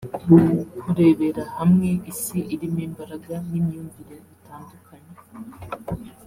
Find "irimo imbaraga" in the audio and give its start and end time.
2.53-3.33